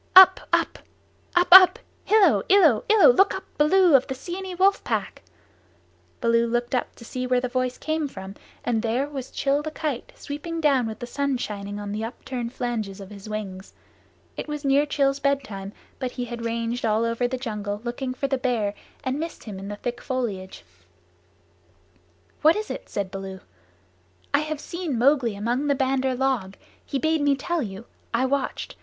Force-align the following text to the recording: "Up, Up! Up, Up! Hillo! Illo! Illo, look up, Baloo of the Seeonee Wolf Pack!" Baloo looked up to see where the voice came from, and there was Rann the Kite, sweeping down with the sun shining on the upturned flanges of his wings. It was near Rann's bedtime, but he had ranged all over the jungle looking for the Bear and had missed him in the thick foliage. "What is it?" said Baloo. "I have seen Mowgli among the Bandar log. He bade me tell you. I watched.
"Up, 0.15 0.39
Up! 0.51 0.79
Up, 1.35 1.47
Up! 1.51 1.77
Hillo! 2.05 2.41
Illo! 2.49 2.83
Illo, 2.89 3.11
look 3.13 3.35
up, 3.35 3.43
Baloo 3.59 3.93
of 3.95 4.07
the 4.07 4.15
Seeonee 4.15 4.55
Wolf 4.55 4.83
Pack!" 4.83 5.21
Baloo 6.21 6.47
looked 6.47 6.73
up 6.73 6.95
to 6.95 7.05
see 7.05 7.27
where 7.27 7.39
the 7.39 7.47
voice 7.47 7.77
came 7.77 8.07
from, 8.07 8.33
and 8.65 8.81
there 8.81 9.07
was 9.07 9.31
Rann 9.45 9.61
the 9.61 9.69
Kite, 9.69 10.11
sweeping 10.15 10.59
down 10.59 10.87
with 10.87 10.97
the 10.97 11.05
sun 11.05 11.37
shining 11.37 11.79
on 11.79 11.91
the 11.91 12.03
upturned 12.03 12.51
flanges 12.51 12.99
of 12.99 13.11
his 13.11 13.29
wings. 13.29 13.73
It 14.37 14.47
was 14.47 14.65
near 14.65 14.87
Rann's 14.97 15.19
bedtime, 15.19 15.71
but 15.99 16.13
he 16.13 16.25
had 16.25 16.43
ranged 16.45 16.83
all 16.83 17.05
over 17.05 17.27
the 17.27 17.37
jungle 17.37 17.79
looking 17.83 18.15
for 18.15 18.27
the 18.27 18.39
Bear 18.39 18.73
and 19.03 19.17
had 19.17 19.19
missed 19.19 19.43
him 19.43 19.59
in 19.59 19.67
the 19.67 19.75
thick 19.75 20.01
foliage. 20.01 20.65
"What 22.41 22.55
is 22.55 22.71
it?" 22.71 22.89
said 22.89 23.11
Baloo. 23.11 23.41
"I 24.33 24.39
have 24.39 24.59
seen 24.59 24.97
Mowgli 24.97 25.35
among 25.35 25.67
the 25.67 25.75
Bandar 25.75 26.15
log. 26.15 26.55
He 26.83 26.97
bade 26.97 27.21
me 27.21 27.35
tell 27.35 27.61
you. 27.61 27.85
I 28.11 28.25
watched. 28.25 28.75